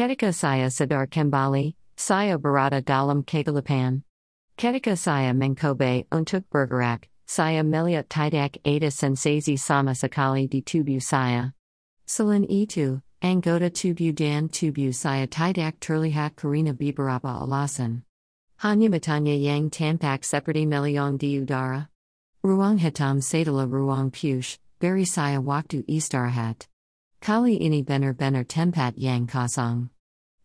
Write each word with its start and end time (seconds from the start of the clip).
Ketika 0.00 0.32
saya 0.32 0.72
sadar 0.72 1.04
kembali, 1.04 1.76
saya 1.92 2.40
berada 2.40 2.80
dalam 2.80 3.20
kegelapan. 3.20 4.00
Ketika 4.56 4.96
saya 4.96 5.36
mencoba 5.36 6.08
untuk 6.08 6.48
bergerak, 6.48 7.12
saya 7.28 7.60
melihat 7.60 8.08
tidak 8.08 8.56
ada 8.64 8.88
sensasi 8.88 9.60
sama 9.60 9.92
sekali 9.92 10.48
di 10.48 10.64
tubuh 10.64 11.04
saya. 11.04 11.52
Selain 12.08 12.48
itu, 12.48 13.04
anggota 13.20 13.68
tubuh 13.68 14.16
dan 14.16 14.48
tubuh 14.48 14.88
saya 14.96 15.28
tidak 15.28 15.76
terlihat 15.84 16.32
karena 16.32 16.72
beberapa 16.72 17.44
alasan. 17.44 18.00
Hanya 18.64 18.88
matanya 18.88 19.36
yang 19.36 19.68
tampak 19.68 20.24
seperti 20.24 20.64
meliong 20.64 21.20
di 21.20 21.44
udara. 21.44 21.92
Ruang 22.40 22.80
hitam 22.80 23.20
setelah 23.20 23.68
ruang 23.68 24.08
push, 24.08 24.56
beri 24.80 25.04
saya 25.04 25.44
waktu 25.44 25.84
istirahat. 25.84 26.69
Kali 27.20 27.60
ini 27.60 27.84
benar-benar 27.84 28.48
tempat 28.48 28.96
yang 28.96 29.28
kosong. 29.28 29.92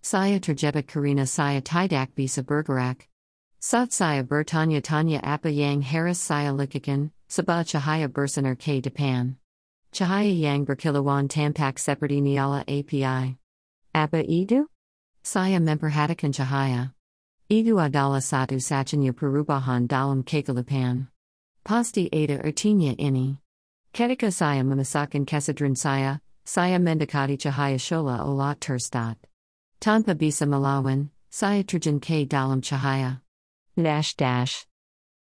Saya 0.04 0.44
terjebak 0.44 0.92
karena 0.92 1.24
saya 1.24 1.64
tidak 1.64 2.12
bisa 2.20 2.44
bergerak. 2.44 3.08
Saat 3.64 3.96
saya 3.96 4.28
bertanya-tanya 4.28 5.24
apa 5.24 5.48
yang 5.48 5.80
harus 5.80 6.20
saya 6.20 6.52
lakukan, 6.52 7.16
sebab 7.32 7.64
cahaya 7.64 8.12
bersinar 8.12 8.60
ke 8.60 8.84
depan. 8.84 9.40
Cahaya 9.96 10.36
yang 10.36 10.68
berkilauan 10.68 11.32
tampak 11.32 11.80
seperti 11.80 12.20
nyala 12.20 12.68
API. 12.68 13.40
Apa 13.96 14.20
itu? 14.28 14.68
Saya 15.24 15.64
memperhatikan 15.64 16.36
cahaya. 16.36 16.92
Idu 17.48 17.80
adalah 17.80 18.20
satu 18.20 18.60
satunya 18.60 19.16
perubahan 19.16 19.88
dalam 19.88 20.28
kegelapan. 20.28 21.08
Pasti 21.64 22.12
ada 22.12 22.44
artinya 22.44 22.92
ini. 23.00 23.40
Ketika 23.96 24.28
saya 24.28 24.60
memasakkan 24.68 25.24
kesadran 25.24 25.80
saya, 25.80 26.20
saya 26.46 26.78
mendekati 26.78 27.38
cahaya 27.42 27.82
shola 27.82 28.22
olah 28.22 28.56
terstat. 28.56 29.18
Tanpa 29.82 30.14
bisa 30.14 30.46
melawan, 30.46 31.10
saya 31.30 31.64
terjun 31.66 32.00
ke 32.00 32.26
dalam 32.30 32.62
cahaya. 32.62 33.22
Dash 33.76 34.14
dash. 34.16 34.66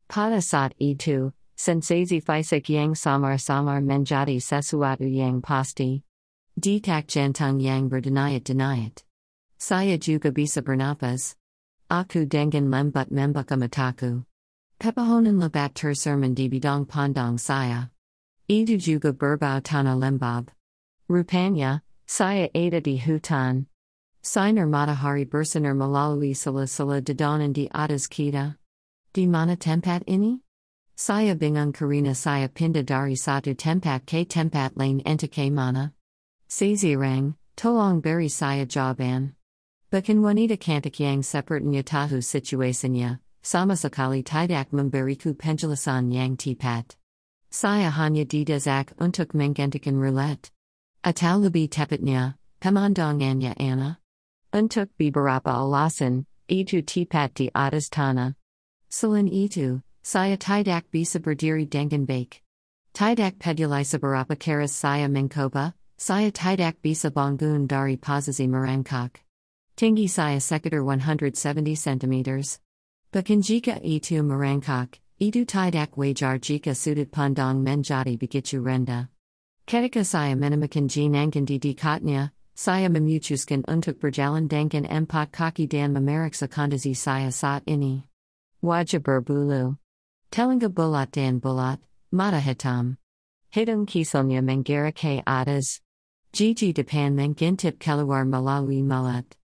Pada 0.08 0.40
saat 0.40 0.72
itu, 0.78 1.34
sensasi 1.58 2.22
fisik 2.22 2.70
yang 2.70 2.94
samar-samar 2.94 3.82
menjadi 3.82 4.40
sesuatu 4.40 5.04
yang 5.04 5.42
pasti. 5.42 6.02
Detak 6.58 7.06
jantung 7.06 7.60
yang 7.60 7.90
berdeniat-deniat. 7.90 9.02
Saya 9.58 9.98
juga 9.98 10.30
bisa 10.30 10.62
bernapas. 10.62 11.36
Aku 11.90 12.24
dengan 12.24 12.70
lembut 12.70 13.10
membuka 13.10 13.58
mataku. 13.58 14.24
Pepohonan 14.78 15.36
lebat 15.36 15.74
terserman 15.74 16.32
di 16.32 16.48
bidang 16.48 16.88
pandang 16.88 17.36
saya. 17.36 17.90
Itu 18.48 18.78
juga 18.80 19.12
berbau 19.12 19.60
tanah 19.60 19.98
lembab. 19.98 20.48
Rupanya, 21.10 21.82
saya 22.06 22.48
ada 22.54 22.80
di 22.80 22.96
hutan. 22.96 23.66
Sinar 24.22 24.70
matahari 24.70 25.26
bersinar 25.26 25.74
melalui 25.74 26.38
sela-sela 26.38 27.02
dedanan 27.02 27.52
di 27.52 27.66
atas 27.74 28.06
kita. 28.06 28.54
Di 29.12 29.26
mana 29.26 29.56
tempat 29.56 30.06
ini? 30.06 30.38
Saya 30.94 31.34
bingung 31.34 31.74
karena 31.74 32.14
saya 32.14 32.46
pindah 32.46 32.86
dari 32.86 33.18
satu 33.18 33.58
tempat 33.58 34.06
ke 34.06 34.22
tempat 34.22 34.78
lain 34.78 35.02
enteke 35.02 35.50
mana. 35.50 35.90
Sezirang, 36.46 37.34
tolong 37.56 37.98
beri 37.98 38.28
saya 38.30 38.62
jawaban. 38.64 39.34
Bahkan 39.90 40.22
wanita 40.22 40.62
cantik 40.62 41.00
yang 41.00 41.26
sepertinya 41.26 41.82
tahu 41.82 42.22
situasinya, 42.22 43.18
sama 43.42 43.74
sekali 43.74 44.22
tidak 44.22 44.70
memberiku 44.70 45.34
penjelasan 45.34 46.14
yang 46.14 46.38
tepat. 46.38 46.94
Saya 47.50 47.90
hanya 47.90 48.22
didesak 48.22 48.94
untuk 49.02 49.34
menggantikan 49.34 49.98
roulette. 49.98 50.54
Atau 51.00 51.40
lebih 51.40 51.72
tepatnya, 51.72 52.36
pemandangannya 52.60 53.56
Anna. 53.56 53.96
Untuk 54.52 54.92
beberapa 55.00 55.48
alasan, 55.48 56.26
itu 56.44 56.82
tepat 56.84 57.32
di 57.32 57.48
atas 57.54 57.88
tanah. 57.88 58.36
Selain 58.90 59.30
itu, 59.30 59.80
saya 60.02 60.36
tidak 60.36 60.90
bisa 60.92 61.16
berdiri 61.22 61.64
dengan 61.64 62.04
baik. 62.04 62.42
Tidak 62.92 63.38
peduli 63.38 63.80
seberapa 63.86 64.36
keras 64.36 64.74
saya 64.76 65.08
mencoba, 65.08 65.72
saya 65.96 66.28
tidak 66.34 66.82
bisa 66.82 67.08
bangun 67.08 67.64
dari 67.64 67.96
posisi 67.96 68.44
merangkak. 68.44 69.22
Tinggi 69.76 70.04
saya 70.04 70.36
sekitar 70.36 70.84
170 70.84 71.32
cm. 71.80 72.16
Bahkan 73.14 73.40
jika 73.40 73.80
itu 73.80 74.20
merangkak, 74.20 75.00
itu 75.16 75.48
tidak 75.48 75.96
wajar 75.96 76.36
jika 76.36 76.76
sudut 76.76 77.08
pandang 77.08 77.64
menjadi 77.64 78.20
begitu 78.20 78.60
rendah. 78.60 79.08
Ketika 79.70 80.02
saya 80.02 80.34
menemukan 80.34 80.90
jenangan 80.90 81.46
di 81.46 81.62
dekatnya, 81.62 82.34
saya 82.58 82.90
memutuskan 82.90 83.62
untuk 83.70 84.02
berjalan 84.02 84.50
dengan 84.50 84.82
empat 84.82 85.30
kaki 85.30 85.70
dan 85.70 85.94
memeriksa 85.94 86.50
kondisi 86.50 86.90
saya 86.90 87.30
saat 87.30 87.62
ini. 87.70 88.02
Wajah 88.66 88.98
berbulu. 88.98 89.78
Telinga 90.34 90.74
bulat 90.74 91.14
dan 91.14 91.38
bulat, 91.38 91.78
mata 92.10 92.42
hitam. 92.42 92.98
Hidung 93.54 93.86
kisalnya 93.86 94.42
menggera 94.42 94.90
ke 94.90 95.22
atas. 95.22 95.78
Gigi 96.34 96.74
depan 96.74 97.14
mengintip 97.14 97.78
keluar 97.78 98.26
melalui 98.26 98.82
mulut. 98.82 99.38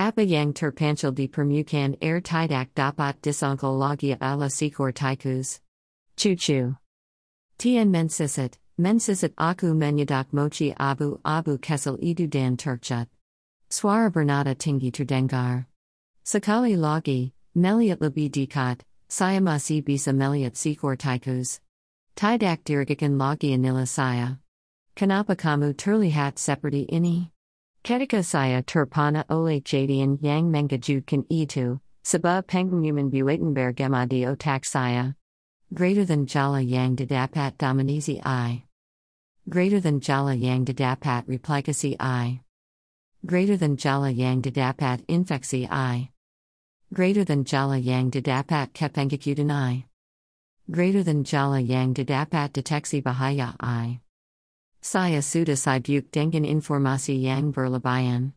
Apa 0.00 0.24
yang 0.24 0.56
terpanchil 0.56 1.12
di 1.12 1.28
permukaan 1.28 2.00
air 2.00 2.24
tidak 2.24 2.72
dapat 2.72 3.20
disangkal 3.20 3.76
lagi 3.76 4.16
ala 4.16 4.48
sikor 4.48 4.96
taikus. 4.96 5.60
Cucu. 6.16 6.80
Tian 7.60 7.92
mensisit, 7.92 8.56
mensisit 8.78 9.32
aku 9.40 9.72
menyadak 9.72 10.32
mochi 10.32 10.74
abu 10.76 11.20
abu 11.24 11.56
kesel 11.56 11.96
idu 12.02 12.28
dan 12.28 12.56
terkjut. 12.56 13.08
Suara 13.70 14.10
bernada 14.10 14.54
tinggi 14.54 14.92
terdengar. 14.92 15.66
Sekali 16.24 16.76
lagi, 16.76 17.32
melihat 17.56 18.04
lebih 18.04 18.28
dekat, 18.28 18.84
saya 19.08 19.40
masih 19.40 19.80
bisa 19.80 20.12
melihat 20.12 20.52
sikor 20.52 20.98
taikus. 20.98 21.60
Tidak 22.16 22.64
dirigikan 22.64 23.16
lagi 23.16 23.56
anila 23.56 23.88
saya. 23.88 24.38
Kenapa 24.96 25.36
kamu 25.36 25.72
terlihat 25.76 26.36
seperti 26.36 26.84
ini? 26.88 27.32
Ketika 27.86 28.20
saya 28.26 28.66
terpana 28.66 29.22
oleh 29.30 29.62
jadian 29.62 30.18
yang 30.18 30.50
mengejutkan 30.50 31.22
itu, 31.30 31.78
sebab 32.02 32.44
pengumuman 32.50 33.08
Buitenberg 33.08 33.78
di 34.10 34.26
otak 34.26 34.66
saya. 34.66 35.14
Greater 35.74 36.04
than 36.04 36.26
jala 36.26 36.62
yang 36.62 36.94
didapat 36.94 37.58
dominisi 37.58 38.18
I. 38.22 38.65
Greater 39.46 39.78
than 39.78 40.02
jala 40.02 40.34
yang 40.34 40.66
didapat 40.66 41.30
replikasi 41.30 41.94
I. 42.02 42.42
Greater 43.22 43.54
than 43.54 43.78
jala 43.78 44.10
yang 44.10 44.42
didapat 44.42 45.06
infeksi 45.06 45.70
I. 45.70 46.10
Greater 46.90 47.22
than 47.22 47.46
jala 47.46 47.78
yang 47.78 48.10
didapat 48.10 48.74
kepengikutan 48.74 49.54
I. 49.54 49.86
Greater 50.66 51.06
than 51.06 51.22
jala 51.22 51.62
yang 51.62 51.94
didapat 51.94 52.58
deteksi 52.58 52.98
bahaya 52.98 53.54
I. 53.62 54.02
Saya 54.82 55.22
sudah 55.22 55.54
sibuk 55.54 56.10
dengan 56.10 56.42
informasi 56.42 57.14
yang 57.14 57.54
berlebihan. 57.54 58.34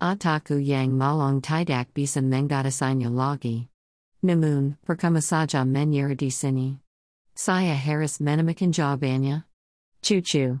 Ataku 0.00 0.56
yang 0.56 0.96
malang 0.96 1.44
tidak 1.44 1.92
bisa 1.92 2.24
menggatasinya 2.24 3.12
lagi. 3.12 3.68
Namun, 4.24 4.80
perkama 4.88 5.20
saja 5.20 5.68
menyerah 5.68 6.16
di 6.16 6.32
sini. 6.32 6.80
Saya 7.36 7.76
harus 7.76 8.24
menemukan 8.24 8.72
jawabannya. 10.02 10.60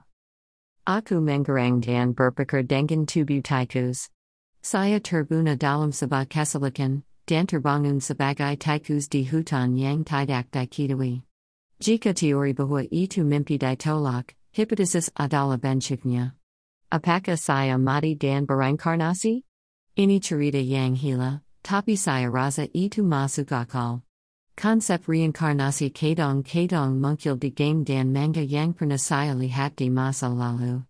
Aku 0.86 1.20
menggerang 1.20 1.80
dan 1.80 2.14
berpikir 2.14 2.66
dengan 2.66 3.06
tubuh 3.06 3.42
tikus. 3.42 4.08
Saya 4.62 5.00
terbuna 5.00 5.56
dalam 5.56 5.90
sebuah 5.90 6.28
kesalahan, 6.28 7.02
dan 7.26 7.46
terbangun 7.46 8.00
sebagai 8.00 8.56
tikus 8.56 9.08
di 9.08 9.24
hutan 9.24 9.76
yang 9.76 10.04
tidak 10.04 10.50
diketahui. 10.50 11.22
Jika 11.80 12.14
teori 12.14 12.54
bahwa 12.54 12.86
itu 12.90 13.24
mimpi 13.24 13.58
ditolak, 13.58 14.34
Hipotesis 14.56 15.10
adalah 15.18 15.58
benchiknya. 15.58 16.32
Apakah 16.90 17.36
saya 17.36 17.76
mati 17.76 18.14
dan 18.16 18.46
bereinkarnasi? 18.46 19.44
Ini 19.98 20.16
cerita 20.22 20.56
yang 20.56 20.96
hila, 20.96 21.42
tapi 21.62 21.96
saya 21.96 22.30
rasa 22.30 22.64
itu 22.72 23.02
masuk 23.02 23.52
akal. 23.52 24.00
Konsep 24.56 25.04
reinkarnasi 25.04 25.92
kadang-kadang 25.92 26.96
muncul 26.96 27.36
di 27.36 27.52
game 27.52 27.84
dan 27.84 28.08
manga 28.08 28.40
yang 28.40 28.72
pernah 28.72 28.96
saya 28.96 29.36
lihat 29.36 29.76
di 29.76 29.92
masa 29.92 30.32
lalu. 30.32 30.80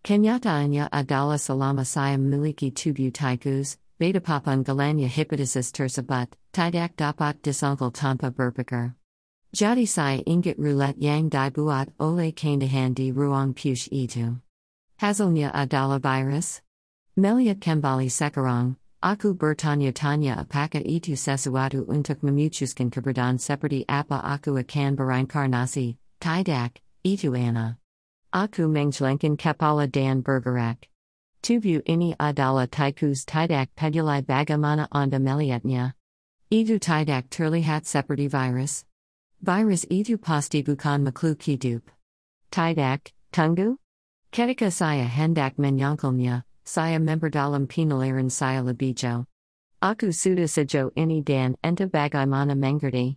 Kenyataannya 0.00 0.88
adalah 0.88 1.36
selama 1.36 1.84
saya 1.84 2.16
memiliki 2.16 2.72
tubuh 2.72 3.12
tikus, 3.12 3.76
beta 4.00 4.24
papan 4.24 4.64
galanya 4.64 5.04
hipotesis 5.04 5.68
tersebut, 5.68 6.32
tidak 6.56 6.96
dapat 6.96 7.36
disangkal 7.44 7.92
tanpa 7.92 8.32
berpikir. 8.32 8.96
Jadi 9.52 9.84
saya 9.84 10.24
ingat 10.24 10.56
roulette 10.56 10.96
yang 10.96 11.28
dibuat 11.28 11.92
oleh 12.00 12.32
kandahan 12.32 12.96
di 12.96 13.12
ruang 13.12 13.52
push 13.52 13.92
itu. 13.92 14.40
Hasilnya 14.96 15.52
adalah 15.52 16.00
virus. 16.00 16.64
Melihat 17.20 17.60
kembali 17.60 18.08
sekarang, 18.08 18.80
aku 19.00 19.32
bertanya-tanya 19.32 20.44
apakah 20.44 20.84
itu 20.84 21.16
sesuatu 21.16 21.88
untuk 21.88 22.20
memutuskan 22.20 22.92
keberadaan 22.92 23.40
seperti 23.40 23.88
apa 23.88 24.20
aku 24.20 24.60
akan 24.60 24.96
bereinkarnasi, 24.96 25.96
tidak, 26.20 26.80
itu 27.04 27.32
Anna. 27.32 27.80
Aku 28.30 28.68
menjelangkan 28.68 29.34
kepala 29.40 29.90
dan 29.90 30.22
bergerak. 30.22 30.86
Tubu 31.42 31.80
ini 31.88 32.12
adala 32.20 32.68
taikus 32.68 33.24
tidak 33.24 33.72
peduli 33.74 34.20
bagaimana 34.20 34.86
onda 34.92 35.16
melihatnya. 35.16 35.96
Itu 36.52 36.76
tidak 36.78 37.32
terlihat 37.32 37.88
seperti 37.88 38.28
virus. 38.28 38.84
Virus 39.40 39.88
itu 39.88 40.20
pasti 40.20 40.60
bukan 40.60 41.08
makhluk 41.08 41.40
hidup. 41.40 41.80
Tidak, 42.52 43.00
tunggu? 43.32 43.80
Ketika 44.30 44.68
saya 44.68 45.08
hendak 45.08 45.56
menyangkalnya, 45.56 46.44
saya 46.64 46.98
memperdalam 46.98 47.66
penalaran 47.66 48.30
saya 48.30 48.62
lebih 48.62 48.94
jauh. 48.94 49.26
Aku 49.80 50.12
sudah 50.12 50.44
sejauh 50.44 50.92
ini 50.96 51.24
dan 51.24 51.56
enta 51.64 51.88
bagaimana 51.88 52.52
mengerti. 52.52 53.16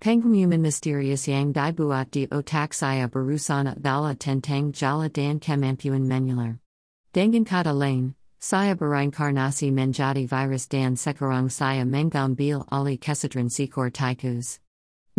Pengumuman 0.00 0.64
misterius 0.64 1.28
yang 1.28 1.52
dibuat 1.52 2.10
di 2.10 2.26
otak 2.32 2.72
saya 2.72 3.06
barusan 3.06 3.76
adalah 3.76 4.16
tentang 4.16 4.72
jala 4.72 5.12
dan 5.12 5.38
kemampuan 5.38 6.08
menular. 6.08 6.56
Dengan 7.12 7.44
kata 7.44 7.76
lain, 7.76 8.16
saya 8.40 8.72
berinkarnasi 8.72 9.68
menjadi 9.68 10.24
virus 10.24 10.64
dan 10.64 10.96
sekarang 10.96 11.52
saya 11.52 11.84
mengambil 11.84 12.64
alih 12.72 12.96
kesadran 12.96 13.52
sikor 13.52 13.92
tikus. 13.92 14.56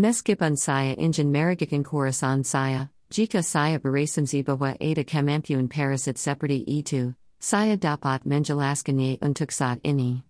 Meskipun 0.02 0.58
saya 0.58 0.98
ingin 0.98 1.30
merugikan 1.30 1.86
corazon 1.86 2.42
saya, 2.42 2.90
jika 3.14 3.46
saya 3.46 3.78
berasumsi 3.78 4.42
bahwa 4.42 4.74
ada 4.82 5.06
kemampuan 5.06 5.70
parasit 5.70 6.18
seperti 6.18 6.66
itu, 6.66 7.14
saya 7.42 7.74
dapat 7.74 8.22
menjelaskannya 8.22 9.18
untuk 9.26 9.50
saat 9.50 9.82
ini. 9.82 10.22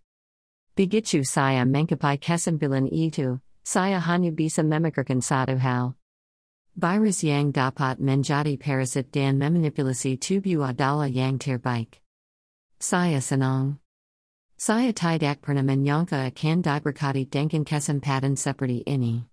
Begitu 0.80 1.28
saya 1.28 1.68
mengkapai 1.68 2.16
kesimpulan 2.16 2.88
itu, 2.88 3.44
saya 3.68 4.00
hanya 4.00 4.32
bisa 4.32 4.64
memikirkan 4.64 5.20
satu 5.20 5.60
hal. 5.60 6.00
Virus 6.80 7.20
yang 7.28 7.52
dapat 7.52 8.00
menjadi 8.00 8.56
parasit 8.56 9.12
dan 9.12 9.36
memanipulasi 9.36 10.16
tubuh 10.16 10.64
adalah 10.64 11.12
yang 11.12 11.36
terbaik. 11.36 12.00
Saya 12.80 13.20
senang. 13.20 13.84
Saya 14.56 14.96
tidak 14.96 15.44
pernah 15.44 15.68
menyangka 15.68 16.32
akan 16.32 16.64
diberkati 16.64 17.28
dengan 17.28 17.68
kesempatan 17.68 18.40
seperti 18.40 18.88
ini. 18.88 19.28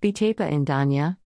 Betapa 0.00 0.48
indahnya? 0.48 1.20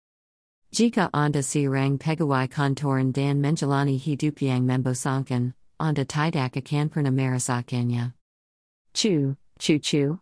Jika 0.74 1.08
Anda 1.14 1.40
serang 1.40 2.02
pegawai 2.02 2.50
kantoran 2.50 3.14
dan 3.14 3.40
menjalani 3.40 3.96
hidup 3.96 4.42
yang 4.42 4.66
membosankan, 4.68 5.57
Anda 5.78 6.02
tidak 6.02 6.58
akan 6.58 6.90
pernah 6.90 7.14
merasakannya. 7.14 8.14
Chu, 8.94 9.38
chu 9.58 9.78
chu. 9.78 10.18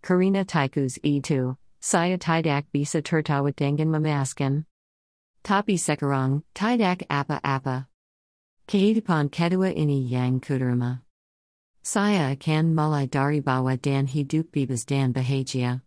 Karina 0.00 0.44
Taikus 0.44 0.96
itu, 1.04 1.60
saya 1.84 2.16
tidak 2.16 2.64
bisa 2.72 3.04
tertawa 3.04 3.52
dengan 3.52 3.92
memaskan. 3.92 4.64
Tapi 5.44 5.76
sekarang, 5.76 6.44
tidak 6.56 7.04
apa-apa. 7.12 7.92
Kehidupan 8.68 9.28
kedua 9.28 9.72
ini 9.76 10.08
yang 10.08 10.40
kuterima. 10.40 11.04
Saya 11.84 12.36
akan 12.36 12.76
mulai 12.76 13.08
dari 13.08 13.40
bawah 13.40 13.76
dan 13.76 14.08
hidup 14.08 14.52
bebas 14.52 14.84
dan 14.84 15.12
bahagia. 15.12 15.84